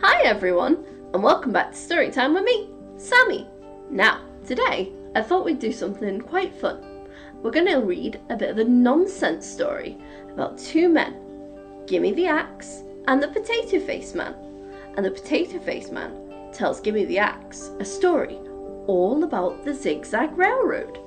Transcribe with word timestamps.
Hi 0.00 0.22
everyone, 0.22 0.84
and 1.12 1.22
welcome 1.22 1.52
back 1.52 1.72
to 1.72 1.76
Storytime 1.76 2.34
with 2.34 2.44
me, 2.44 2.70
Sammy. 2.96 3.48
Now, 3.90 4.22
today 4.46 4.92
I 5.14 5.22
thought 5.22 5.44
we'd 5.44 5.58
do 5.58 5.72
something 5.72 6.20
quite 6.20 6.54
fun. 6.54 7.08
We're 7.42 7.50
going 7.50 7.66
to 7.66 7.76
read 7.78 8.20
a 8.28 8.36
bit 8.36 8.50
of 8.50 8.58
a 8.58 8.64
nonsense 8.64 9.46
story 9.46 9.98
about 10.30 10.58
two 10.58 10.88
men, 10.88 11.16
Gimme 11.86 12.12
the 12.12 12.26
Axe 12.26 12.82
and 13.06 13.22
the 13.22 13.28
Potato 13.28 13.80
Face 13.80 14.14
Man. 14.14 14.34
And 14.96 15.04
the 15.04 15.10
Potato 15.10 15.58
Face 15.58 15.90
Man 15.90 16.50
tells 16.52 16.80
Gimme 16.80 17.04
the 17.04 17.18
Axe 17.18 17.70
a 17.80 17.84
story 17.84 18.38
all 18.86 19.24
about 19.24 19.64
the 19.64 19.74
Zigzag 19.74 20.36
Railroad. 20.36 20.98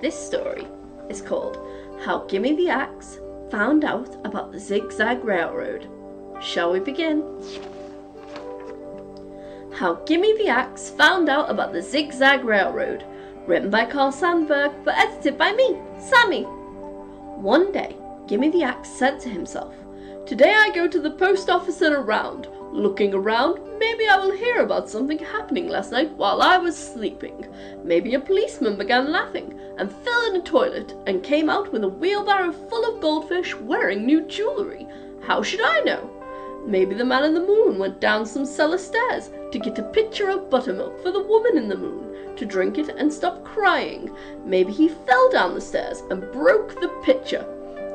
This 0.00 0.18
story 0.18 0.66
is 1.08 1.20
called 1.20 1.58
How 2.04 2.24
Gimme 2.26 2.56
the 2.56 2.70
Axe 2.70 3.18
Found 3.50 3.84
Out 3.84 4.16
About 4.24 4.52
the 4.52 4.58
Zigzag 4.58 5.24
Railroad. 5.24 5.88
Shall 6.40 6.72
we 6.72 6.80
begin? 6.80 7.22
How 9.72 9.94
Gimme 10.06 10.36
the 10.36 10.48
Axe 10.48 10.90
Found 10.90 11.28
Out 11.28 11.50
About 11.50 11.72
the 11.72 11.82
Zigzag 11.82 12.44
Railroad. 12.44 13.04
Written 13.46 13.70
by 13.70 13.84
Carl 13.84 14.12
Sandburg, 14.12 14.84
but 14.84 14.96
edited 14.96 15.36
by 15.36 15.52
me, 15.52 15.78
Sammy. 15.98 16.42
One 16.42 17.72
day, 17.72 17.96
Gimme 18.26 18.50
the 18.50 18.62
Axe 18.62 18.88
said 18.88 19.20
to 19.20 19.28
himself, 19.28 19.74
Today 20.26 20.54
I 20.54 20.70
go 20.74 20.88
to 20.88 21.00
the 21.00 21.10
post 21.10 21.50
office 21.50 21.82
and 21.82 21.94
around. 21.94 22.48
Looking 22.72 23.14
around, 23.14 23.60
maybe 23.78 24.08
I 24.08 24.16
will 24.16 24.36
hear 24.36 24.62
about 24.62 24.88
something 24.88 25.18
happening 25.18 25.68
last 25.68 25.92
night 25.92 26.12
while 26.12 26.40
I 26.40 26.56
was 26.56 26.76
sleeping. 26.76 27.46
Maybe 27.84 28.14
a 28.14 28.20
policeman 28.20 28.76
began 28.76 29.12
laughing 29.12 29.58
and 29.78 29.92
fell 29.92 30.26
in 30.30 30.40
a 30.40 30.42
toilet 30.42 30.94
and 31.06 31.22
came 31.22 31.50
out 31.50 31.72
with 31.72 31.84
a 31.84 31.88
wheelbarrow 31.88 32.52
full 32.52 32.94
of 32.94 33.02
goldfish 33.02 33.54
wearing 33.54 34.06
new 34.06 34.26
jewellery. 34.26 34.86
How 35.22 35.42
should 35.42 35.60
I 35.62 35.80
know? 35.80 36.13
Maybe 36.66 36.94
the 36.94 37.04
man 37.04 37.24
in 37.24 37.34
the 37.34 37.40
moon 37.40 37.78
went 37.78 38.00
down 38.00 38.24
some 38.24 38.46
cellar 38.46 38.78
stairs 38.78 39.30
to 39.52 39.58
get 39.58 39.78
a 39.78 39.82
pitcher 39.82 40.30
of 40.30 40.48
buttermilk 40.48 41.02
for 41.02 41.10
the 41.10 41.22
woman 41.22 41.58
in 41.58 41.68
the 41.68 41.76
moon 41.76 42.36
to 42.36 42.46
drink 42.46 42.78
it 42.78 42.88
and 42.88 43.12
stop 43.12 43.44
crying. 43.44 44.10
Maybe 44.44 44.72
he 44.72 44.88
fell 44.88 45.30
down 45.30 45.54
the 45.54 45.60
stairs 45.60 46.02
and 46.10 46.32
broke 46.32 46.80
the 46.80 46.88
pitcher 47.04 47.46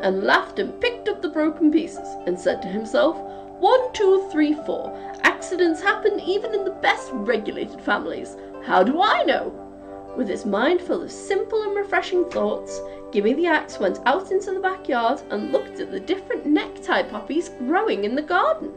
and 0.02 0.23
laughed 0.23 0.59
and 0.59 0.80
picked 0.80 1.09
up 1.09 1.22
the 1.22 1.30
broken 1.30 1.72
pieces 1.72 2.08
and 2.26 2.39
said 2.39 2.61
to 2.61 2.67
himself, 2.67 3.17
One, 3.59 3.92
two, 3.94 4.28
three, 4.31 4.53
four. 4.66 4.95
Accidents 5.23 5.81
happen 5.81 6.20
even 6.20 6.54
in 6.54 6.64
the 6.64 6.72
best 6.72 7.09
regulated 7.11 7.81
families. 7.81 8.38
How 8.64 8.83
do 8.83 9.02
I 9.02 9.23
know? 9.23 9.69
With 10.15 10.27
his 10.27 10.45
mind 10.45 10.81
full 10.81 11.02
of 11.02 11.11
simple 11.11 11.63
and 11.63 11.75
refreshing 11.75 12.29
thoughts, 12.29 12.81
Gimme 13.11 13.33
the 13.33 13.47
Axe 13.47 13.79
went 13.79 13.99
out 14.05 14.31
into 14.31 14.52
the 14.53 14.59
backyard 14.59 15.21
and 15.29 15.52
looked 15.52 15.79
at 15.79 15.91
the 15.91 15.99
different 15.99 16.45
necktie 16.45 17.03
poppies 17.03 17.49
growing 17.59 18.03
in 18.03 18.15
the 18.15 18.21
garden. 18.21 18.71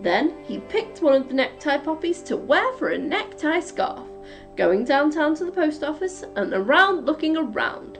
Then 0.00 0.34
he 0.44 0.58
picked 0.58 1.02
one 1.02 1.14
of 1.14 1.28
the 1.28 1.34
necktie 1.34 1.78
poppies 1.78 2.22
to 2.22 2.36
wear 2.36 2.72
for 2.74 2.88
a 2.88 2.98
necktie 2.98 3.60
scarf, 3.60 4.06
going 4.56 4.84
downtown 4.84 5.34
to 5.36 5.44
the 5.44 5.52
post 5.52 5.82
office 5.82 6.24
and 6.36 6.52
around 6.52 7.06
looking 7.06 7.36
around. 7.36 7.98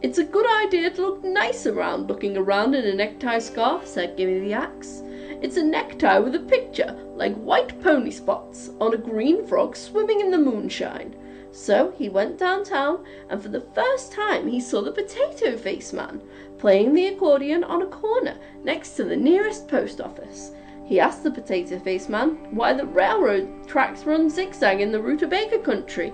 It's 0.00 0.18
a 0.18 0.24
good 0.24 0.46
idea 0.64 0.90
to 0.90 1.02
look 1.02 1.24
nice 1.24 1.66
around 1.66 2.08
looking 2.08 2.36
around 2.36 2.74
in 2.74 2.84
a 2.86 2.94
necktie 2.94 3.40
scarf, 3.40 3.86
said 3.86 4.16
Gimme 4.16 4.40
the 4.40 4.52
Axe. 4.52 5.02
It's 5.42 5.56
a 5.56 5.62
necktie 5.62 6.18
with 6.18 6.34
a 6.34 6.40
picture, 6.40 6.96
like 7.14 7.34
white 7.36 7.80
pony 7.82 8.10
spots, 8.10 8.70
on 8.80 8.94
a 8.94 8.98
green 8.98 9.46
frog 9.46 9.74
swimming 9.76 10.20
in 10.20 10.30
the 10.30 10.38
moonshine. 10.38 11.16
So 11.50 11.92
he 11.96 12.08
went 12.08 12.38
downtown, 12.38 13.04
and 13.28 13.42
for 13.42 13.48
the 13.48 13.66
first 13.74 14.12
time 14.12 14.46
he 14.46 14.60
saw 14.60 14.82
the 14.82 14.92
potato 14.92 15.56
face 15.56 15.92
man 15.92 16.20
playing 16.58 16.92
the 16.92 17.06
accordion 17.06 17.64
on 17.64 17.82
a 17.82 17.86
corner 17.86 18.36
next 18.64 18.96
to 18.96 19.04
the 19.04 19.16
nearest 19.16 19.68
post 19.68 20.00
office. 20.00 20.52
He 20.84 21.00
asked 21.00 21.22
the 21.22 21.30
potato 21.30 21.78
face 21.78 22.08
man 22.08 22.54
why 22.54 22.72
the 22.72 22.86
railroad 22.86 23.66
tracks 23.68 24.04
run 24.04 24.30
zigzag 24.30 24.80
in 24.80 24.90
the 24.90 24.98
Rootabaga 24.98 25.62
country. 25.62 26.12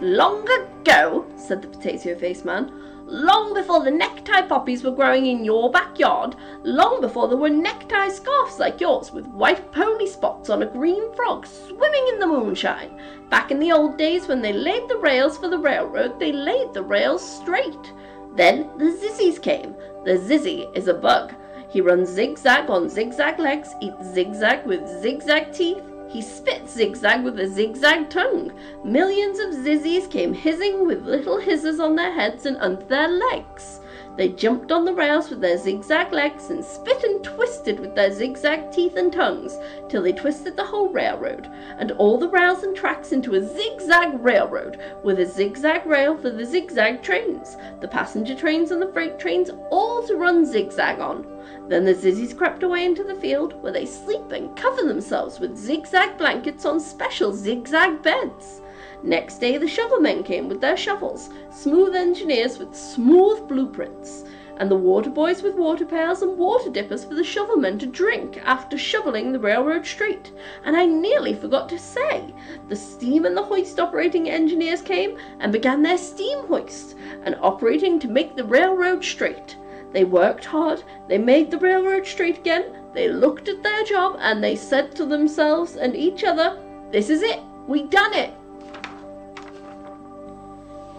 Long 0.00 0.46
ago, 0.50 1.24
said 1.36 1.62
the 1.62 1.68
potato 1.68 2.18
face 2.18 2.44
man, 2.44 2.72
long 3.06 3.54
before 3.54 3.84
the 3.84 3.90
necktie 3.90 4.42
poppies 4.42 4.82
were 4.82 4.90
growing 4.90 5.26
in 5.26 5.44
your 5.44 5.70
backyard, 5.70 6.34
long 6.64 7.00
before 7.00 7.28
there 7.28 7.38
were 7.38 7.48
necktie 7.48 8.08
scarfs 8.08 8.58
like 8.58 8.80
yours 8.80 9.12
with 9.12 9.26
white 9.28 9.70
pony 9.72 10.06
spots 10.06 10.50
on 10.50 10.62
a 10.62 10.66
green 10.66 11.14
frog 11.14 11.46
swimming 11.46 12.08
in 12.12 12.18
the 12.18 12.26
moonshine. 12.26 13.00
Back 13.30 13.50
in 13.50 13.60
the 13.60 13.72
old 13.72 13.96
days 13.96 14.26
when 14.26 14.42
they 14.42 14.52
laid 14.52 14.88
the 14.88 14.98
rails 14.98 15.38
for 15.38 15.48
the 15.48 15.58
railroad, 15.58 16.18
they 16.18 16.32
laid 16.32 16.74
the 16.74 16.82
rails 16.82 17.22
straight. 17.40 17.92
Then 18.34 18.70
the 18.78 18.86
zizzies 18.86 19.40
came. 19.40 19.74
The 20.04 20.18
zizzy 20.18 20.74
is 20.76 20.88
a 20.88 20.94
bug. 20.94 21.34
He 21.70 21.80
runs 21.80 22.08
zigzag 22.08 22.68
on 22.68 22.88
zigzag 22.88 23.38
legs, 23.38 23.74
eats 23.80 24.12
zigzag 24.12 24.66
with 24.66 24.86
zigzag 25.02 25.52
teeth, 25.52 25.82
he 26.14 26.22
spit 26.22 26.68
zigzag 26.68 27.24
with 27.24 27.40
a 27.40 27.48
zigzag 27.48 28.08
tongue. 28.08 28.52
Millions 28.84 29.40
of 29.40 29.48
zizzies 29.48 30.08
came 30.08 30.32
hissing 30.32 30.86
with 30.86 31.04
little 31.04 31.40
hisses 31.40 31.80
on 31.80 31.96
their 31.96 32.12
heads 32.12 32.46
and 32.46 32.56
under 32.58 32.84
their 32.84 33.08
legs. 33.08 33.80
They 34.16 34.28
jumped 34.28 34.70
on 34.70 34.84
the 34.84 34.94
rails 34.94 35.28
with 35.28 35.40
their 35.40 35.58
zigzag 35.58 36.12
legs 36.12 36.50
and 36.50 36.64
spit 36.64 37.02
and 37.02 37.24
twisted 37.24 37.80
with 37.80 37.96
their 37.96 38.12
zigzag 38.12 38.70
teeth 38.70 38.94
and 38.94 39.12
tongues 39.12 39.58
till 39.88 40.02
they 40.02 40.12
twisted 40.12 40.56
the 40.56 40.64
whole 40.64 40.88
railroad 40.88 41.50
and 41.78 41.90
all 41.92 42.16
the 42.16 42.28
rails 42.28 42.62
and 42.62 42.76
tracks 42.76 43.10
into 43.10 43.34
a 43.34 43.42
zigzag 43.42 44.22
railroad 44.22 44.78
with 45.02 45.18
a 45.18 45.26
zigzag 45.26 45.84
rail 45.84 46.16
for 46.16 46.30
the 46.30 46.44
zigzag 46.44 47.02
trains, 47.02 47.56
the 47.80 47.88
passenger 47.88 48.36
trains 48.36 48.70
and 48.70 48.80
the 48.80 48.92
freight 48.92 49.18
trains 49.18 49.50
all 49.70 50.06
to 50.06 50.14
run 50.14 50.46
zigzag 50.46 51.00
on. 51.00 51.26
Then 51.68 51.84
the 51.84 51.94
zizzies 51.94 52.36
crept 52.36 52.62
away 52.62 52.84
into 52.84 53.02
the 53.02 53.16
field 53.16 53.60
where 53.62 53.72
they 53.72 53.86
sleep 53.86 54.30
and 54.30 54.56
cover 54.56 54.84
themselves 54.84 55.40
with 55.40 55.56
zigzag 55.56 56.18
blankets 56.18 56.64
on 56.64 56.78
special 56.78 57.32
zigzag 57.32 58.00
beds. 58.02 58.60
Next 59.02 59.38
day, 59.38 59.56
the 59.58 59.66
shovelmen 59.66 60.24
came 60.24 60.48
with 60.48 60.60
their 60.60 60.76
shovels, 60.76 61.30
smooth 61.50 61.94
engineers 61.94 62.58
with 62.58 62.74
smooth 62.74 63.48
blueprints, 63.48 64.24
and 64.56 64.70
the 64.70 64.76
water 64.76 65.10
boys 65.10 65.42
with 65.42 65.56
water 65.56 65.84
pails 65.84 66.22
and 66.22 66.38
water 66.38 66.70
dippers 66.70 67.04
for 67.04 67.14
the 67.14 67.24
shovelmen 67.24 67.78
to 67.78 67.86
drink 67.86 68.40
after 68.44 68.78
shoveling 68.78 69.32
the 69.32 69.38
railroad 69.38 69.84
straight. 69.84 70.32
And 70.64 70.76
I 70.76 70.86
nearly 70.86 71.34
forgot 71.34 71.68
to 71.70 71.78
say, 71.78 72.32
the 72.68 72.76
steam 72.76 73.24
and 73.24 73.36
the 73.36 73.42
hoist 73.42 73.80
operating 73.80 74.30
engineers 74.30 74.80
came 74.80 75.18
and 75.40 75.52
began 75.52 75.82
their 75.82 75.98
steam 75.98 76.46
hoist 76.46 76.94
and 77.24 77.36
operating 77.40 77.98
to 78.00 78.08
make 78.08 78.36
the 78.36 78.44
railroad 78.44 79.04
straight. 79.04 79.56
They 79.92 80.04
worked 80.04 80.44
hard, 80.44 80.82
they 81.08 81.18
made 81.18 81.50
the 81.50 81.58
railroad 81.58 82.06
straight 82.06 82.38
again, 82.38 82.64
they 82.94 83.08
looked 83.08 83.48
at 83.48 83.62
their 83.62 83.84
job, 83.84 84.16
and 84.20 84.42
they 84.42 84.56
said 84.56 84.94
to 84.96 85.04
themselves 85.04 85.76
and 85.76 85.96
each 85.96 86.24
other, 86.24 86.58
This 86.90 87.10
is 87.10 87.22
it, 87.22 87.40
we 87.66 87.82
done 87.84 88.14
it. 88.14 88.32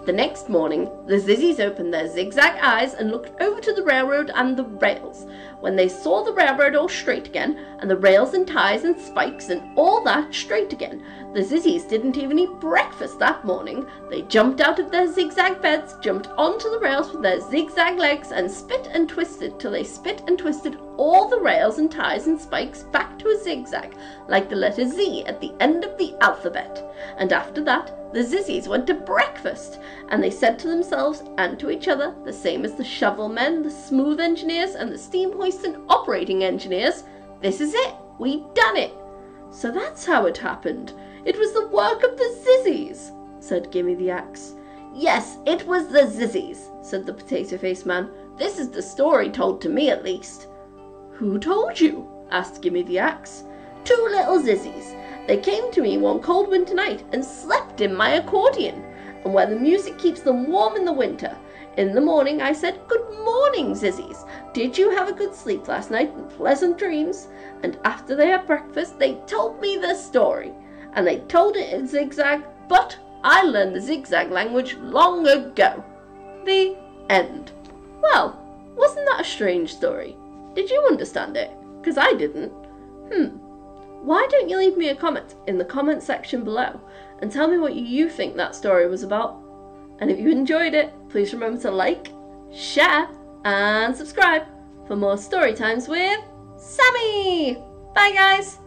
The 0.05 0.13
next 0.13 0.49
morning, 0.49 0.87
the 1.07 1.15
zizzies 1.15 1.59
opened 1.59 1.91
their 1.91 2.07
zigzag 2.07 2.59
eyes 2.61 2.93
and 2.93 3.09
looked 3.09 3.41
over 3.41 3.59
to 3.59 3.73
the 3.73 3.81
railroad 3.81 4.29
and 4.35 4.55
the 4.55 4.63
rails. 4.63 5.25
When 5.61 5.75
they 5.75 5.89
saw 5.89 6.23
the 6.23 6.31
railroad 6.31 6.75
all 6.75 6.87
straight 6.87 7.25
again, 7.25 7.57
and 7.79 7.89
the 7.89 7.97
rails 7.97 8.35
and 8.35 8.47
ties 8.47 8.83
and 8.83 8.99
spikes 9.01 9.49
and 9.49 9.63
all 9.75 10.03
that 10.03 10.31
straight 10.31 10.71
again, 10.71 11.03
the 11.33 11.41
zizzies 11.41 11.89
didn't 11.89 12.17
even 12.17 12.37
eat 12.37 12.51
breakfast 12.59 13.17
that 13.17 13.45
morning. 13.45 13.87
They 14.11 14.21
jumped 14.21 14.61
out 14.61 14.77
of 14.77 14.91
their 14.91 15.11
zigzag 15.11 15.59
beds, 15.59 15.95
jumped 16.01 16.27
onto 16.37 16.69
the 16.69 16.79
rails 16.79 17.11
with 17.11 17.23
their 17.23 17.41
zigzag 17.41 17.97
legs, 17.97 18.31
and 18.31 18.49
spit 18.49 18.87
and 18.93 19.09
twisted 19.09 19.59
till 19.59 19.71
they 19.71 19.83
spit 19.83 20.21
and 20.27 20.37
twisted 20.37 20.77
all 20.97 21.27
the 21.27 21.39
rails 21.39 21.79
and 21.79 21.91
ties 21.91 22.27
and 22.27 22.39
spikes 22.39 22.83
back 22.83 23.14
to 23.25 23.31
a 23.31 23.43
zigzag, 23.43 23.95
like 24.27 24.49
the 24.49 24.55
letter 24.55 24.87
Z 24.87 25.25
at 25.25 25.41
the 25.41 25.53
end 25.59 25.83
of 25.83 25.97
the 25.97 26.15
alphabet. 26.21 26.83
And 27.17 27.33
after 27.33 27.63
that, 27.63 28.13
the 28.13 28.21
zizzies 28.21 28.67
went 28.67 28.87
to 28.87 28.93
breakfast, 28.93 29.79
and 30.09 30.23
they 30.23 30.29
said 30.29 30.59
to 30.59 30.67
themselves 30.67 31.23
and 31.37 31.59
to 31.59 31.69
each 31.69 31.87
other, 31.87 32.15
the 32.23 32.33
same 32.33 32.63
as 32.63 32.75
the 32.75 32.83
shovel 32.83 33.27
men, 33.27 33.63
the 33.63 33.71
smooth 33.71 34.19
engineers, 34.19 34.75
and 34.75 34.91
the 34.91 34.97
steam 34.97 35.33
hoist 35.33 35.65
and 35.65 35.77
operating 35.89 36.43
engineers, 36.43 37.03
this 37.41 37.59
is 37.61 37.73
it, 37.73 37.95
we 38.19 38.45
done 38.53 38.77
it. 38.77 38.93
So 39.49 39.71
that's 39.71 40.05
how 40.05 40.25
it 40.25 40.37
happened. 40.37 40.93
It 41.25 41.37
was 41.37 41.53
the 41.53 41.67
work 41.67 42.03
of 42.03 42.17
the 42.17 42.37
zizzies, 42.43 43.11
said 43.43 43.71
Gimme 43.71 43.95
the 43.95 44.11
Axe. 44.11 44.53
Yes, 44.93 45.37
it 45.45 45.65
was 45.67 45.87
the 45.87 46.03
zizzies, 46.03 46.85
said 46.85 47.05
the 47.05 47.13
potato 47.13 47.57
face 47.57 47.85
man. 47.85 48.09
This 48.37 48.59
is 48.59 48.69
the 48.69 48.81
story 48.81 49.29
told 49.29 49.61
to 49.61 49.69
me 49.69 49.89
at 49.89 50.03
least. 50.03 50.47
Who 51.13 51.39
told 51.39 51.79
you? 51.79 52.14
Asked 52.31 52.61
Gimme 52.61 52.83
the 52.83 52.99
Axe. 52.99 53.43
Two 53.83 54.07
little 54.09 54.39
zizzies. 54.39 54.95
They 55.27 55.37
came 55.37 55.71
to 55.71 55.81
me 55.81 55.97
one 55.97 56.19
cold 56.19 56.49
winter 56.49 56.73
night 56.73 57.03
and 57.11 57.23
slept 57.23 57.81
in 57.81 57.95
my 57.95 58.11
accordion, 58.11 58.83
and 59.23 59.33
where 59.33 59.47
the 59.47 59.55
music 59.55 59.97
keeps 59.97 60.21
them 60.21 60.47
warm 60.47 60.75
in 60.75 60.85
the 60.85 60.93
winter. 60.93 61.35
In 61.77 61.93
the 61.93 62.01
morning 62.01 62.41
I 62.41 62.53
said, 62.53 62.79
Good 62.87 63.05
morning, 63.23 63.73
zizzies. 63.73 64.27
Did 64.53 64.77
you 64.77 64.91
have 64.91 65.09
a 65.09 65.13
good 65.13 65.35
sleep 65.35 65.67
last 65.67 65.91
night 65.91 66.13
and 66.13 66.29
pleasant 66.29 66.77
dreams? 66.77 67.27
And 67.63 67.77
after 67.83 68.15
they 68.15 68.27
had 68.27 68.47
breakfast, 68.47 68.97
they 68.97 69.15
told 69.27 69.59
me 69.59 69.77
the 69.77 69.95
story. 69.95 70.53
And 70.93 71.05
they 71.05 71.19
told 71.19 71.57
it 71.57 71.73
in 71.73 71.87
zigzag, 71.87 72.43
but 72.69 72.97
I 73.23 73.43
learned 73.43 73.75
the 73.75 73.81
zigzag 73.81 74.31
language 74.31 74.75
long 74.75 75.27
ago. 75.27 75.83
The 76.45 76.77
end. 77.09 77.51
Well, 78.01 78.39
wasn't 78.75 79.07
that 79.07 79.21
a 79.21 79.23
strange 79.23 79.73
story? 79.73 80.15
Did 80.53 80.69
you 80.69 80.85
understand 80.87 81.35
it? 81.35 81.51
Because 81.85 81.99
I 81.99 82.13
didn't. 82.13 82.51
Hmm. 83.13 83.37
Why 84.03 84.27
don't 84.31 84.49
you 84.49 84.57
leave 84.57 84.75
me 84.75 84.89
a 84.89 84.95
comment 84.95 85.35
in 85.45 85.59
the 85.59 85.65
comment 85.65 86.01
section 86.01 86.43
below 86.43 86.81
and 87.21 87.31
tell 87.31 87.47
me 87.47 87.59
what 87.59 87.75
you 87.75 88.09
think 88.09 88.35
that 88.35 88.55
story 88.55 88.89
was 88.89 89.03
about? 89.03 89.39
And 89.99 90.09
if 90.09 90.19
you 90.19 90.31
enjoyed 90.31 90.73
it, 90.73 90.91
please 91.09 91.31
remember 91.31 91.61
to 91.61 91.71
like, 91.71 92.07
share, 92.51 93.07
and 93.45 93.95
subscribe 93.95 94.43
for 94.87 94.95
more 94.95 95.17
story 95.17 95.53
times 95.53 95.87
with 95.87 96.19
Sammy. 96.57 97.63
Bye, 97.93 98.13
guys. 98.13 98.64